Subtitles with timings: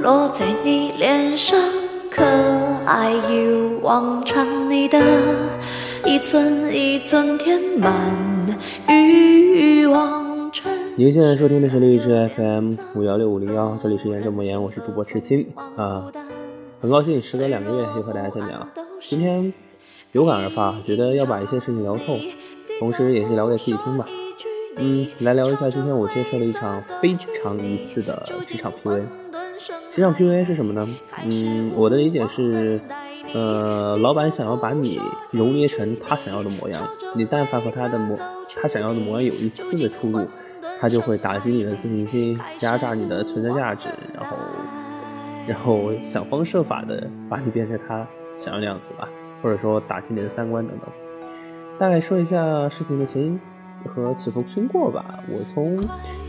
[0.00, 1.58] 落在你脸上，
[2.10, 2.22] 可
[2.86, 4.98] 爱一如往常，你的
[6.06, 7.92] 一寸一寸填满
[8.88, 10.72] 欲望城。
[10.96, 15.46] 您现在收听的是荔枝 FM 五幺六五零幺，这里是言者莫言，我是主播赤青
[15.76, 16.10] 啊，
[16.80, 18.66] 很高兴时隔两个月又和大家见面了。
[19.02, 19.52] 今天
[20.12, 22.16] 有感而发，觉得要把一些事情聊透，
[22.78, 24.06] 同时也是聊给自己听吧。
[24.78, 29.02] 嗯，来聊一下今天我接受了一场非常一次的职场 PUA。
[29.94, 30.88] 职场 PUA 是什么呢？
[31.24, 32.80] 嗯，我的理解是，
[33.34, 34.98] 呃，老板想要把你
[35.30, 36.82] 揉捏成他想要的模样，
[37.14, 38.18] 你但凡和他的模
[38.60, 40.26] 他想要的模样有一丝的出入，
[40.80, 44.36] 他就会打击你的自信心，压榨你的存在价值，然后，
[45.46, 48.06] 然后想方设法的把你变成他
[48.38, 49.08] 想要的样子吧，
[49.42, 50.88] 或者说打击你的三观等等。
[51.78, 53.38] 大概说一下事情的前因。
[53.86, 55.20] 和起伏经过吧。
[55.28, 55.78] 我从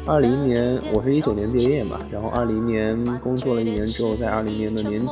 [0.06, 5.12] 二零年，我是一九年毕业嘛，然后二零年工作了一年之后，在二零年的年底，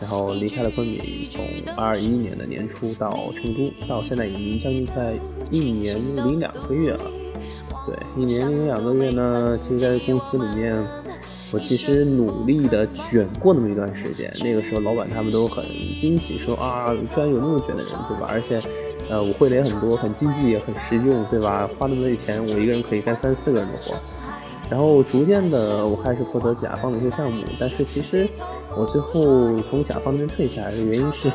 [0.00, 1.44] 然后离开了昆明，从
[1.76, 5.12] 二一年的年初到成都，到现在已经将近快
[5.50, 7.04] 一年零两个月了。
[7.86, 10.76] 对，一年零两个月呢，其实在公司里面，
[11.52, 14.32] 我其实努力的卷过那么一段时间。
[14.42, 15.64] 那个时候，老板他们都很
[16.00, 18.26] 惊喜，说啊，居然有那么卷的人，对吧？
[18.28, 18.60] 而且。
[19.08, 21.68] 呃，我会的也很多，很经济也很实用，对吧？
[21.78, 23.94] 花那么多钱，我一个人可以干三四个人的活。
[24.68, 28.28] 然后逐渐的，我开始负责甲方的一些项目，但是其实
[28.76, 31.30] 我最后从甲方那边退下来的原因是，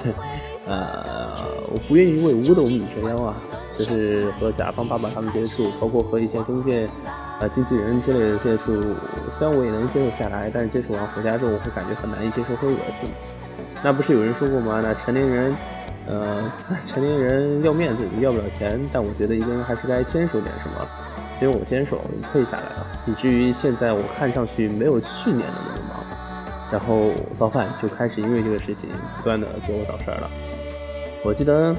[0.67, 1.33] 呃，
[1.71, 3.37] 我不愿意为五斗米折腰啊，
[3.77, 6.89] 就是和甲方爸爸他们接触，包括和一些中介、
[7.39, 8.81] 呃经纪人之类的接触，
[9.39, 13.09] 虽然我也能接受下来，但是接触完回家之后，我会感觉很难以接受，会恶心。
[13.81, 14.81] 那不是有人说过吗？
[14.83, 15.55] 那成年人。
[16.11, 16.51] 呃，
[16.85, 20.85] 成年人要面子，要不了钱，但我觉得一个人还是该坚守点什么。
[21.39, 26.03] 所以我坚守，退下来了，以至于现在我看上去没有去年那么忙。
[26.69, 27.09] 然后
[27.39, 30.29] 老板就开始因为这个事情不断的给我找事儿了。
[31.23, 31.75] 我记得，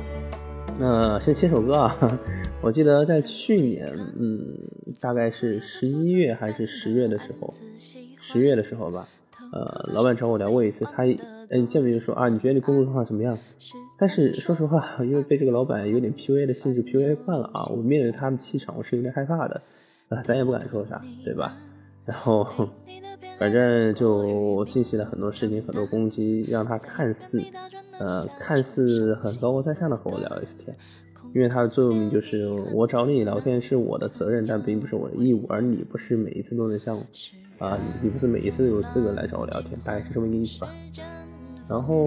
[0.79, 1.97] 那先切首歌啊。
[2.63, 3.87] 我记得在去年，
[4.19, 4.41] 嗯，
[5.01, 7.53] 大概是十一月还是十月的时候，
[8.21, 9.07] 十月的时候吧。
[9.53, 11.05] 呃，老板找我聊过一次，他
[11.51, 13.39] 嗯见面就说啊，你觉得你工作状况怎么样？
[13.99, 19.61] 但是说实话，因为被这个老板有点 PUA 的性质 PUA 惯了啊，我面对他的气场，我是有点害怕的，
[20.09, 21.55] 啊，咱也不敢说啥，对吧？
[22.07, 22.45] 然后
[23.39, 27.41] 反正就进行了很多事情，很多攻击，让他看似
[27.99, 30.75] 呃看似很高高在上的和我聊一天，
[31.35, 36.99] 因为他的座右铭就是我找你聊天是我的责任，但并不是我的义务，而你不是每一次都能像。
[37.63, 40.69] 啊，你不是每一次都有资格来找我聊天，大概是这么个意思吧。
[41.69, 42.05] 然后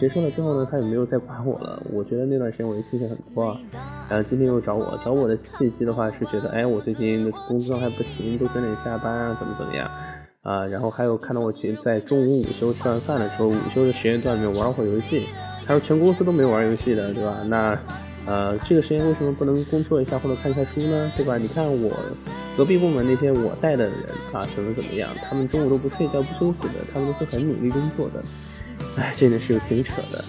[0.00, 1.82] 结束了之后呢，他也没有再管我了。
[1.92, 3.60] 我觉得那段时间我也心情很多啊。
[4.08, 9.86] 然后今天又找我，找我的契机的话是觉得，哎，我最近的工作状态不行，都准点下班啊，怎么怎么样
[10.40, 10.64] 啊。
[10.64, 15.26] 然后还有看到我去在中午午休吃完饭的时候，午休的时间段里面玩会游戏。
[15.66, 17.36] 他说全公司都没玩游戏的，对吧？
[17.46, 17.78] 那。
[18.26, 21.10] 呃，这个时间为什么不能工作一下或者看一下书呢？
[21.16, 21.38] 对吧？
[21.38, 21.90] 你看我
[22.58, 23.94] 隔壁部门那些我带的人
[24.32, 25.08] 啊，什么怎么样？
[25.22, 28.20] 他们中午都不睡觉不休息的，他们都是很努力工作的。
[28.96, 30.24] 哎，真的是挺扯的。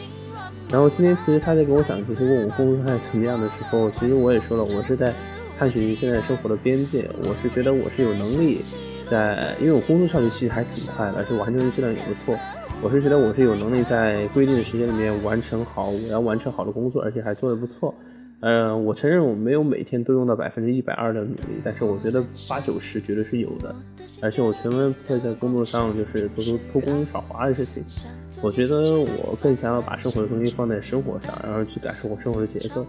[0.70, 5.12] 然后今天其实他在跟我讲，就是问我工作状态怎么样的时候，其实我也说了，我是在
[5.58, 7.10] 探寻现在生活的边界。
[7.24, 8.62] 我是觉得我是有能力
[9.10, 12.40] 在，因为我工作效率其实还挺快的，而且完成的质量也不错。
[12.84, 17.92] 我是觉得我是有能力在规定的时间里面完成好我要完成好的工作，而且还做得不错。
[18.42, 23.76] 嗯，我承认我没有每天都用到百分之一百二的努力，但是我觉得八九十绝对是有的。
[24.22, 24.78] 而且我全部
[25.08, 27.84] 会在工作上就是做出偷工耍滑的事情。
[28.42, 32.86] 我觉得我更想要把生活的东西放在生活上，然后去感受我生活的节奏。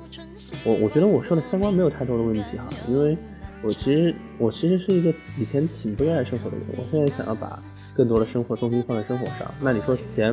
[0.65, 3.17] 我我觉得我说的三观没有太多的问题哈，因为
[3.63, 7.61] 我其实我其实是一个以前挺不热爱生活的人，我现在想要把。
[7.93, 10.33] 更多的生活重心放在生活上，那你说钱，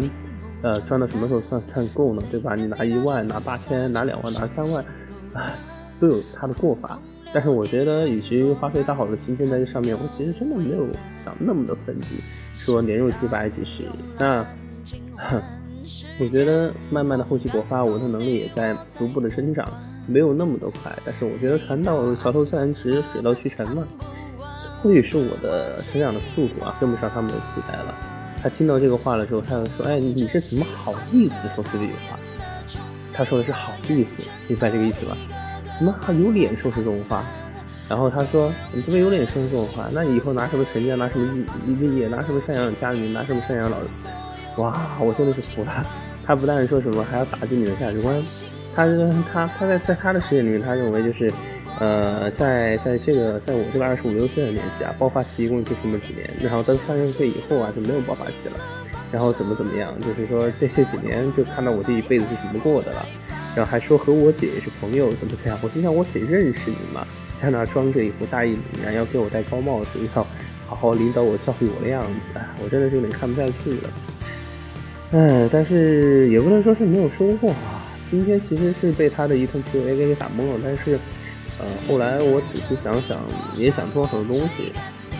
[0.61, 2.23] 呃，赚到什么时候算算够呢？
[2.31, 2.55] 对吧？
[2.55, 4.85] 你拿一万，拿八千，拿两万，拿三万，
[5.99, 6.99] 都有他的过法。
[7.33, 10.87] 但是我觉得，与其花费大好的心思在这上面，我其实真的没有
[11.23, 12.15] 想那么的分级，
[12.55, 13.83] 说年入几百几十。
[14.17, 14.45] 那，
[16.19, 19.69] 我觉得慢慢的厚积薄发，我的能力也在逐步的生长，
[20.07, 20.91] 没有那么的快。
[21.05, 23.85] 但是我觉得船到桥头自然直，水到渠成嘛。
[24.81, 27.93] 或许是我的成长的速度啊跟不上他们的期待了。
[28.41, 32.16] 他听到这个话了之后，他就说：“哎，你是怎么好意思说出这句话？”
[33.17, 35.17] 他说的是好意思，明白这个意思吧？
[35.79, 37.25] 怎么还有脸说出这种话？
[37.89, 43.87] 然后他说：“你这边有脸说出这种话，那你以后拿什么成家，拿什么立立业，拿什么赡养家庭，拿什么赡养老人？”
[44.57, 45.85] 哇，我真的是服了。
[46.25, 48.15] 他不但说什么，还要打击你的价值观。
[48.75, 48.85] 他
[49.33, 51.33] 他他在在他的世界里面，他认为就是。
[51.79, 58.55] 呃，在在这个在我这个二十五六岁的年纪啊，爆发期一共就这么几年，然后到三十岁以后啊就没有爆发期了，
[59.11, 63.05] 然后怎么怎么样，就是说这些几年就看到我这一辈子是怎么过的了，
[63.55, 65.57] 然后还说和我姐是朋友，怎么这样？
[65.61, 67.05] 我心想我姐认识你吗？
[67.41, 70.27] 在那装着一副大义凛然，要给我戴高帽子，要
[70.67, 73.89] 好好领导我、教育我的样子，我真的是有点看不下去了。
[75.11, 77.85] 哎，但是也不能说是没有收获啊。
[78.09, 80.99] 今天其实是被他的一通 PUA 给打懵了，但是。
[81.59, 83.17] 呃，后来我仔细想想，
[83.55, 84.71] 也想通了很多东西。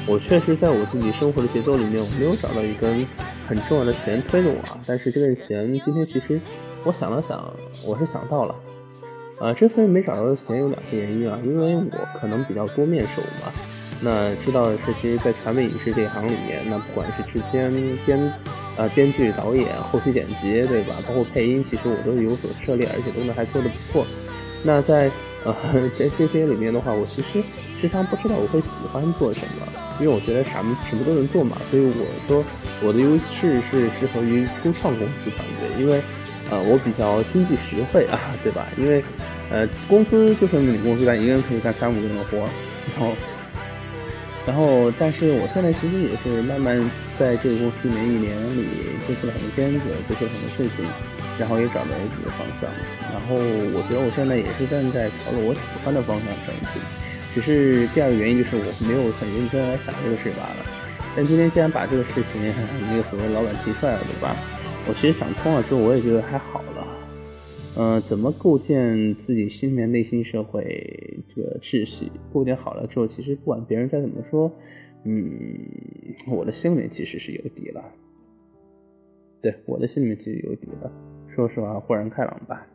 [0.08, 3.06] 我确实在我自己生活的节奏里面，我没有找到一根
[3.46, 4.80] 很重要的弦推动我。
[4.86, 6.40] 但是这根弦今天其实，
[6.86, 7.54] 我想了想，
[7.86, 8.56] 我是想到了。
[9.38, 13.52] 啊，之所以没找到弦有两个原因啊，因为我可能比较多面手嘛。
[14.00, 17.70] 那知道的是，其实，在传媒影视这一行里面，那不管是制片、
[18.06, 18.32] 编、
[18.78, 20.96] 呃编剧、导演、后期剪辑，对吧？
[21.06, 24.08] 包括配音，其实我都有所涉猎，而且都能还做得不错。
[24.64, 25.12] 那在
[25.44, 25.54] 呃，
[26.00, 27.44] 这这些里面的话，我其实
[27.82, 29.68] 时常不知道我会喜欢做什么，
[30.00, 32.44] 因为我觉得什么什么都能做嘛，所以我说
[32.82, 36.02] 我的优势是适合于初创公司团队，因为
[36.50, 38.68] 呃我比较经济实惠啊， 对吧？
[38.78, 39.04] 因为
[39.50, 42.38] 呃公司就算你公司干一个人可以干三五个人的活，
[42.96, 43.14] 然后
[44.46, 46.80] 然后但是我现在其实也是慢慢
[47.20, 48.66] 在这个公司里面一年里
[49.08, 50.86] 接触了很多片子，接触了很多事情。
[51.40, 52.68] 然后也找到了几个方向，
[53.14, 56.82] 然后我觉得我现在也是站在朝着我喜欢的方向前进，
[57.34, 60.66] 只是第二个原因就是我没有很认真来想这个事罢了。
[61.16, 64.36] 但今天既然把这个事情那个所谓老板提出来了，对吧？
[64.88, 66.88] 我其实想通了之后，我也觉得还好了。
[67.80, 74.52] 嗯，怎么构建自己心里面内心社会这个秩序，构建好了之后，其实不管别人再怎么说，
[75.04, 75.60] 嗯，
[76.28, 77.84] 我的心里面其实是有底了。
[79.42, 80.92] 对，我的心里面其实有底了。
[81.36, 82.66] 说实话，豁然开朗吧。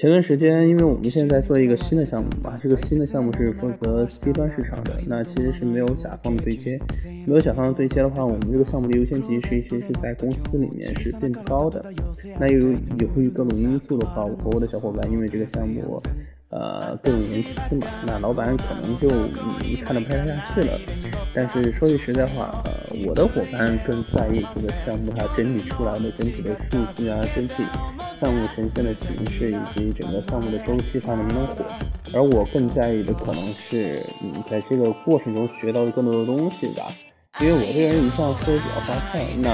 [0.00, 6.80] 前段时间，因为我们现在做一个新的项目吧，这个新的项目是负责低端市场的，那其实是没有甲方的对接。
[7.26, 11.84] 没有甲方的对接的话，我们这个项目的优先级其实是在公司里面是更高的。
[12.38, 16.02] 那由于由于各种因素的话，我和我的小伙伴因为这个项目。
[16.52, 19.08] 呃，更有人气嘛，那老板可能就
[19.84, 20.76] 看得不太下去了。
[21.32, 27.54] 但是说句实在话，呃，我的伙伴更在意这个项目它整体出来的整体的数据啊，整体
[28.20, 31.64] 项目呈现的形式以及整个项目的周期它能不能火。
[32.12, 36.84] 而我更在意的可能是，嗯，在这个过程中学到的更多的东西吧。
[37.40, 39.48] 因为我这个人一向说的比较发散，那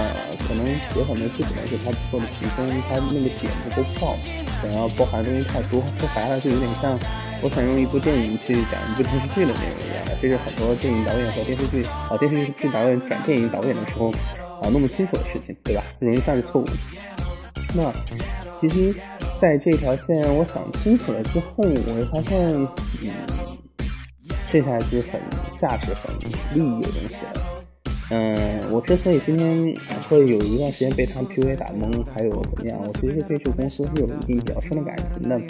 [0.49, 0.67] 可能
[0.97, 4.17] 有很多基本的是他做的其中，他那个点不够爆，
[4.63, 6.99] 想要包含的东西太多，说白了就有点像
[7.43, 14.11] 我想用一部电影去讲一部电视剧的内容一样的，这是很多电影导演和电视剧啊电视剧导演转电影导演的时候
[14.63, 15.85] 啊弄不清楚的事情，对吧？
[16.01, 16.67] 容易犯的错误。
[17.75, 17.93] 那
[18.61, 18.95] 其实
[19.41, 22.41] 在这条线我想清楚了之后，我会发现，
[23.03, 23.11] 嗯，
[24.49, 25.21] 剩下是很
[25.59, 26.15] 价值、很
[26.55, 27.43] 利益的东西了。
[28.11, 29.77] 嗯，我之所以今天
[30.09, 35.41] 会有一段时间被他们 PUA 打懵，还有怎么样，我其实对这个公司是有一定比较深的感情的。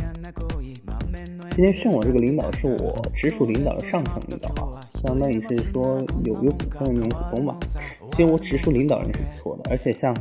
[1.54, 7.56] 今天选我这个领导是我直属领导的上层领导啊，相当于是说有有股份的那种股东吧。
[8.12, 10.14] 其实我直属领导人是不错的，而且像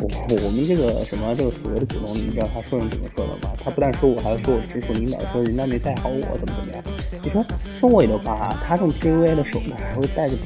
[0.00, 0.08] 我
[0.44, 3.54] 我们这个什么这个所谓的股东，你知道他说人怎么说的吗？
[3.58, 6.84] 他不但说我，还要说我直属领导说人家没带好我，怎么怎么样？
[7.22, 7.44] 你说
[7.80, 10.36] 说我的话，他这种 PUA 的手段还会带着。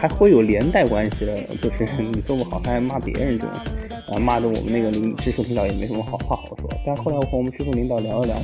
[0.00, 3.50] 还会有连带关系的，就是你做不好，他还骂别人这种，
[4.08, 6.70] 啊，骂的我们那个领直属领导也没什么好话好说。
[6.86, 8.36] 但后来我和我们直属领导聊了聊，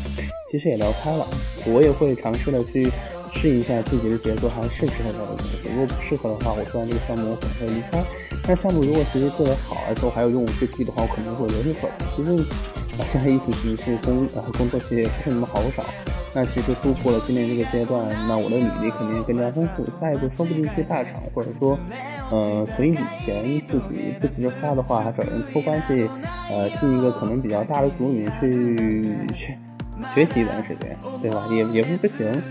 [0.51, 1.27] 其实也聊开了，
[1.65, 2.93] 我也会尝试的去
[3.37, 5.69] 试一下自己的节奏，还是适合这个东西。
[5.69, 8.03] 如果不适合的话，我做完这个项目我可能会离开。
[8.47, 11.93] 但项目如果其实做得好，而且还有用武之地的话，我可能会留一会儿。
[12.17, 12.33] 其实
[12.99, 15.85] 啊，现在疫情其实工呃工作其实也不是那么好找。
[16.33, 19.87] 那其实度过了今年这个阶段，那我的履历肯定更加丰富。
[19.99, 21.79] 下一步说不定去大厂，或者说，
[22.31, 26.07] 呃，存一笔钱，自己不急着花的话，找人托关系，
[26.51, 29.59] 呃，进一个可能比较大的组里面去学
[30.15, 31.47] 学习一段时间，对吧？
[31.51, 32.43] 也也不是不行。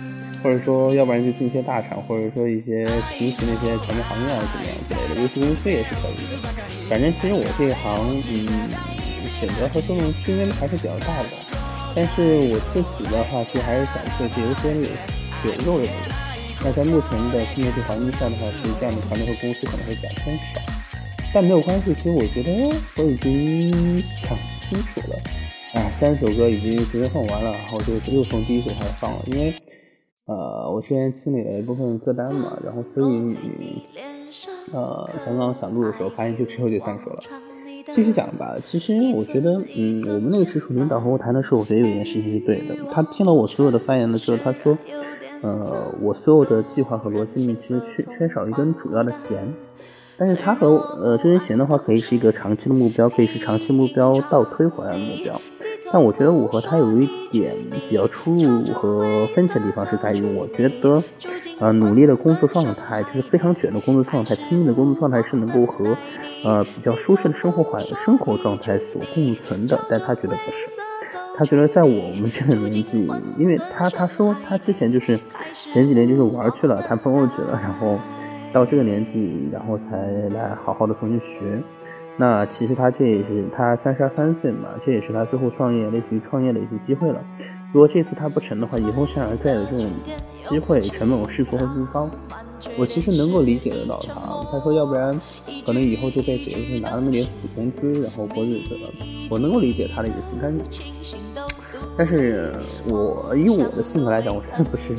[0.46, 2.86] 或者说，要不然就进一些大厂，或者说一些
[3.18, 6.38] 平时那些传媒行业啊，怎么样之类的，游戏公司也是可以的。
[6.88, 8.46] 反正其实我这一行，嗯，
[9.42, 11.30] 选择和受众区间还是比较大的。
[11.96, 16.14] 但是我自己的话，其实还是想做些有血有有肉的东西。
[16.62, 20.62] 那在目前的新媒体环境下的话，其实这样的团队和公司可能会比较偏少。
[21.34, 23.74] 但没有关系，其实我觉得我已经
[24.22, 25.18] 想清楚了。
[25.74, 29.26] 啊，三首歌已经直接放完了，然后就又从第一首开始放了。
[29.26, 29.52] 因为
[30.26, 33.36] 呃，我之前清理了一部分歌单嘛，然后所以
[34.74, 37.20] 呃，刚刚想录的时候，发现就只有这三首了。
[37.94, 38.56] 继续讲吧。
[38.64, 42.76] 其实我觉得，嗯，我们那个直属领导和我谈的时候，我觉得有件事情是对的。
[42.92, 44.76] 他听了我所有的发言的时候，他说，
[45.44, 49.54] 呃，我所有的计划和逻辑里面其实缺缺少一根主要的弦。
[50.18, 55.40] 但是他和呃这根弦的话，可以是一个长期的目标，可以是长期目标倒推回来的目标。
[55.96, 57.56] 但我觉得我和他有一点
[57.88, 61.02] 比较出入和分歧的地方是在于，我觉得
[61.58, 65.96] 呃努力的工作状态，就是非常卷的工作状态，拼命的工作状态是能够和
[66.44, 69.80] 呃比较舒适的生活环生活状态所共存的。
[69.90, 70.68] 但他觉得不是，
[71.38, 75.18] 他觉得在我们这个年纪，因为他他说他之前就是
[75.54, 77.98] 前几年就是玩去了，谈朋友去了，然后。
[78.54, 79.98] 到这个年纪，然后才
[80.34, 81.62] 来好好的重新学。
[82.18, 87.22] 那其实他这也是他三十二三岁嘛，这也是他最后创业，类似于创业的一次机会了。
[87.74, 89.92] 如果这次他不成的话，以后想再有这种
[90.42, 92.10] 机会，全部我试错会更高。
[92.78, 94.16] 我其实能够理解得到他。
[94.50, 95.14] 他说，要不然
[95.66, 98.90] 可能以后就被别人拿那么点死工资，然后过日子了。
[99.30, 101.18] 我能够理解他的意思，但是，
[101.98, 102.54] 但是
[102.90, 104.96] 我以我的性格来讲，我真的不是。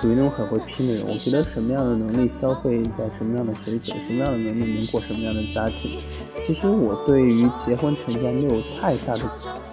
[0.00, 6.00] 属于那种很会拼的人，我觉得什么样的能力消费在什么样的水准，什么样的能力能过什么样的家庭。
[6.46, 9.22] 其实我对于结婚成家没有太大的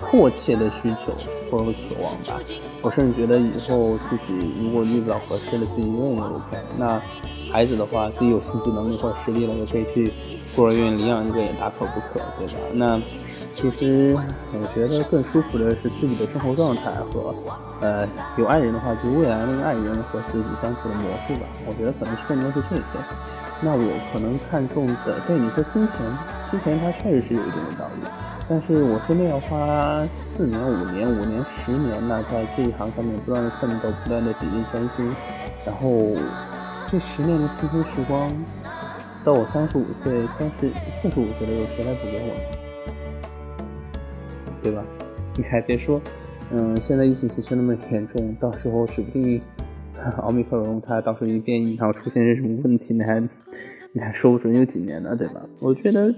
[0.01, 1.13] 迫切的需求
[1.51, 2.39] 或者渴望吧。
[2.81, 6.57] 我甚至觉得以后自己如果遇不到合适的，自己愿意 OK。
[6.77, 7.01] 那
[7.51, 10.11] 孩子的话，自己有经济能力或者实力了，也可以去
[10.55, 12.53] 孤儿院领养一个也大可不可，对吧？
[12.73, 13.01] 那。
[13.53, 14.17] 其实
[14.51, 17.33] 我觉得更舒服的是自己的生活状态和，
[17.81, 21.45] 呃，有爱人的话，就未来那个爱人和自己相处的模式吧。
[21.67, 22.83] 我觉得可能是更多是这些。
[23.61, 25.99] 那我可能看重的，对你说金钱，
[26.51, 28.07] 金钱它确实是有一定的道理，
[28.49, 30.03] 但是我真的要花
[30.35, 35.15] 四年、五年、五年、十年那在这一行上面不断的奋斗、不断的砥砺专心，
[35.63, 36.11] 然后
[36.91, 38.29] 这十年的青春时光，
[39.23, 40.69] 到我三十五岁、三十
[41.01, 42.72] 四十五岁的时候，谁来补给我？
[44.63, 44.83] 对吧？
[45.37, 46.01] 你还别说，
[46.51, 49.41] 嗯，现在疫情其实那么严重，到时候指不定
[50.17, 53.19] 奥密克戎它到时候一变异，然后出现什么问题，你还
[53.91, 55.41] 你还说不准有几年呢，对吧？
[55.61, 56.13] 我觉得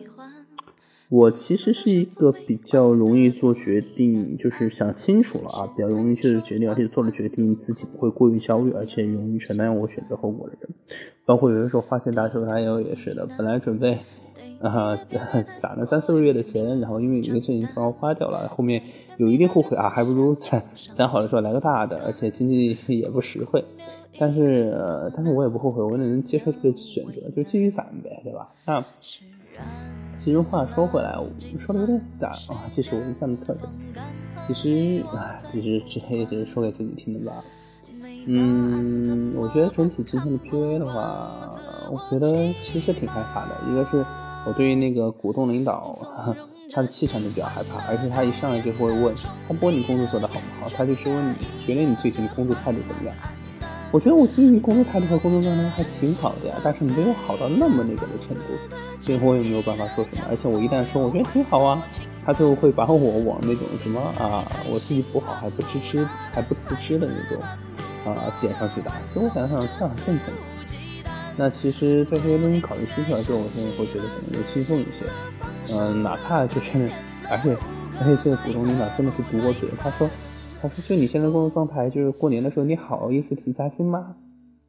[1.09, 10.69] 我其实是一个比较容易做决定，就是想清楚了啊，比较容易去决定，而且做了决定自己不会过于焦虑，而且勇于承担我选择后果的人。
[11.25, 14.00] 包括有的时候花钱打手，他也有也是的，本来准备。
[14.62, 14.95] 啊，
[15.62, 18.81] 攒了三四个月的钱，然后因为一个事情突然花掉了，后面
[19.17, 20.63] 有一定后悔啊，还不如攒
[20.97, 23.63] 攒好的时候来个大的，而且经济也不实惠。
[24.17, 24.74] 但是，
[25.13, 28.53] 但是我也不后悔，我能接受这个选择，就继续攒呗，对吧？
[28.65, 28.85] 那
[30.25, 31.29] 其实话说回来，我
[31.63, 33.72] 说的有点散啊，这是我一向的特点。
[34.48, 37.44] 其实，唉，其实这也只是说给自己听的吧。
[38.25, 41.29] 嗯，我觉得整体今天的 P V 的话，
[41.91, 44.03] 我觉得其实挺害怕的，一个是。
[44.48, 45.96] 我对于那个股东领导，
[46.72, 49.13] 他的气场就比较害怕，而且他一上来就会问，
[49.48, 51.36] 他不问你工作做得好不好，他就是问你
[51.67, 53.15] 觉得你最近的工作态度怎么样。
[53.91, 58.41] 我觉得我最近工作态度和工作状态还挺好的呀，但是没有好到那么那个的程度，
[58.99, 60.25] 所以我也没有办法说什么。
[60.29, 61.83] 而且我一旦说我觉得挺好啊，
[62.25, 67.43] 他就会把我往那种什么啊，我自己不好还不支持还不辞职的那种
[68.05, 68.93] 啊点上去打。
[69.13, 70.25] 所以我想想这样很正常。
[71.37, 75.77] 那其实在这些东西考虑清楚了之后，我现在会觉得可能就轻松一些。
[75.77, 76.89] 嗯，哪怕就是，
[77.29, 77.55] 而且
[77.99, 80.09] 而且这个股东领导真的是堵我嘴，他说，
[80.61, 84.15] 他说就你现在工作状态，就是过年的时候你好意思提加薪吗？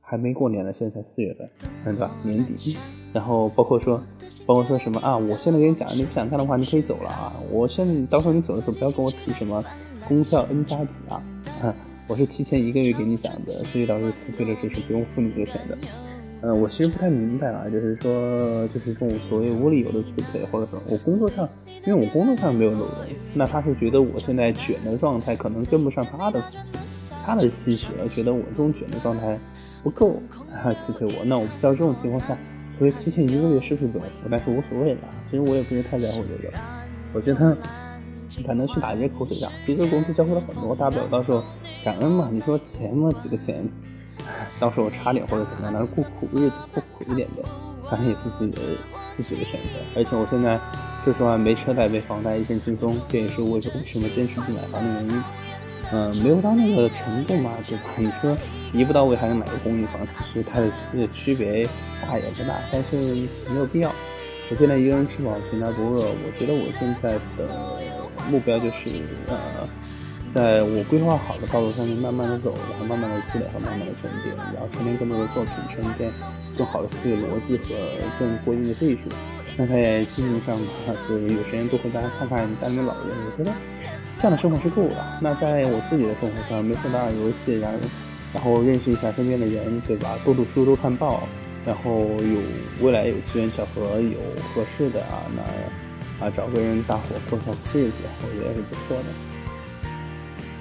[0.08, 1.48] 还没过年呢，现在才四月份，
[1.84, 2.08] 对吧？
[2.22, 2.76] 年底。
[3.12, 4.00] 然后包括说，
[4.46, 5.16] 包括说什么啊？
[5.16, 7.32] 我现在给你讲，你不想干的话，你可以走了啊。
[7.50, 9.64] 我现在到时候你走的时候不要跟我提什么
[10.06, 11.20] 功效 N 加几啊。
[12.06, 15.76] 我是提前一个月给你讲的，所以到时候辞退的时候是不用付你这个钱的。
[16.42, 21.48] 嗯，我其实不太明白啊，就是说，就是这种所谓无理由的辞退，或者说我工作上，
[21.84, 22.90] 因为我工作上没有漏洞，
[23.34, 26.40] 那他是觉得我现在卷的状态可能跟不上他的，
[27.24, 29.36] 他的吸血，觉得我这种卷的状态
[29.86, 30.20] 不够
[30.52, 31.24] 啊，辞退我。
[31.26, 32.36] 那我不知道这种情况下，
[32.76, 34.28] 所以提前一个月是不是不能付？
[34.28, 35.00] 但是无所谓了，
[35.30, 36.52] 其实我也不是太在乎这个，
[37.12, 37.56] 我觉得
[38.44, 41.40] 反正去打一些口水仗，其实公司教会了很多，大不了到时候
[41.84, 43.64] 感恩嘛，你说钱嘛，几个钱。
[44.58, 47.44] 到时候差点或者怎么样，但是过苦日子过苦一点的，
[47.88, 48.62] 反正也是自己的
[49.16, 49.68] 自己的选择。
[49.94, 50.58] 而且我现在
[51.04, 55.22] 说实话，没车贷没房贷一身轻松，这也是我为什么坚持不买房的原因。
[55.92, 57.84] 嗯，没有到那个程度嘛，对吧？
[57.98, 58.36] 你说
[58.76, 61.66] 一步到位还能买个公寓房，其实它的区别
[62.02, 62.96] 大也不大，但是
[63.50, 63.90] 没有必要。
[64.50, 67.50] 我现在一个人吃饱全家不饿，我觉得我现在的
[68.30, 69.68] 目标就是呃。
[70.34, 76.12] 在我规划好的道路上面慢慢的走，然后慢慢的积累和慢慢的沉淀，然后沉淀更多的作品，沉淀
[76.58, 77.74] 更好的思维逻辑和
[78.18, 79.08] 更过硬的技术。
[79.56, 80.54] 那在经济上
[81.08, 83.50] 就，是有时间多回家看看家里面老人，我觉得
[84.20, 84.96] 这样的生活是够的。
[85.22, 87.78] 那在我自己的生活上，没事打打游戏，然后
[88.36, 90.18] 然后认识一下身边的人，对吧？
[90.22, 91.26] 多读书，多看报，
[91.64, 92.38] 然后有
[92.82, 94.18] 未来有机缘巧合，有
[94.52, 99.04] 合适的啊，那啊找个人大伙过上日子，我觉得是不错的。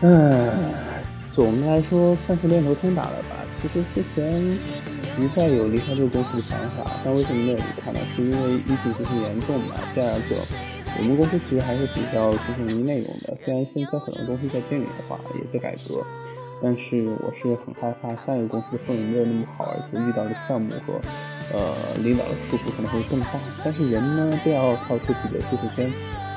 [0.03, 0.73] 嗯，
[1.35, 3.43] 总的来说算是练头通达了吧。
[3.61, 4.57] 其实之前。
[5.17, 7.99] 一再有离开这个公司的想法，但为什么没有离开呢？
[8.13, 9.73] 是因为疫情实行严重嘛。
[9.93, 10.35] 第二个，
[10.97, 13.33] 我们公司其实还是比较注重于内容的。
[13.45, 16.05] 虽然现在很多东西在变化，也在改革，
[16.65, 20.99] 但是我是很害怕下一个公司氛围没有那么好，而且遇到的项目和
[21.53, 23.27] 呃领导的束缚可能会更大。
[23.63, 25.93] 但是人呢，都要跳出自己的舒适圈。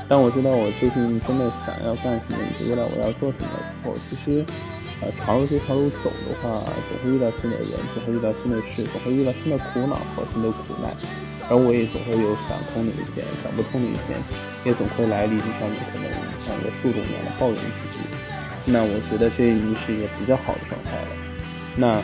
[0.07, 4.45] 当我知道我最近真的想要干什么，以及未来我要做什么的时候，其实。
[5.01, 10.91] 呃，朝着这条路走的话，总会遇到新的人，总会遇到新的事，总会遇到新的苦恼和新的苦难，
[11.49, 14.19] 而我也总会有想通的一天，想不通的一天，
[14.67, 16.11] 也总会来理性上面可能
[16.43, 18.08] 像一个树洞一样的抱怨自己。
[18.71, 21.09] 那我觉得这已经是一个比较好的状态了。
[21.75, 22.01] 那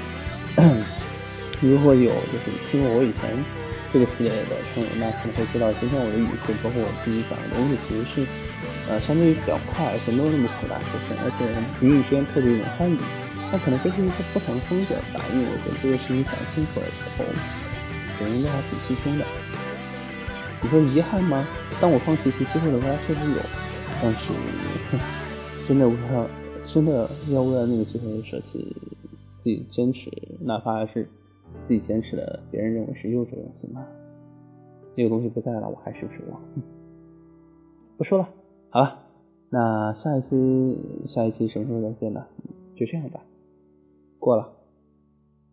[1.60, 3.30] 如果有就是听过我以前
[3.92, 8.26] 这个系列的朋友，那可能会知道今天我的语速，包括我自己讲的东西，其实是。
[8.88, 11.44] 呃，相对于比较快，而且没有那么苦大仇深，而且
[11.80, 12.96] 语语之间特别有参与，
[13.52, 15.24] 那可能这是一个不同的风格吧。
[15.32, 17.24] 因为我觉得这个事情讲清楚的时候，
[18.20, 19.24] 人应该还挺轻松的。
[20.60, 21.48] 你说遗憾吗？
[21.80, 23.40] 当我放弃一些机会的话，确实有，
[24.00, 24.32] 但是
[25.68, 26.28] 真的为了
[26.74, 28.58] 真的要为了那个机会舍弃
[29.38, 31.08] 自己坚持，哪怕是
[31.62, 33.86] 自己坚持的别人认为是幼稚的东西吗？
[34.96, 36.36] 那个东西不在了，我还是不是我？
[37.96, 38.28] 不说了。
[38.70, 38.98] 好了，
[39.50, 40.76] 那下一次
[41.06, 42.26] 下一期什么时候再见呢？
[42.74, 43.20] 就这样吧，
[44.18, 44.50] 过了。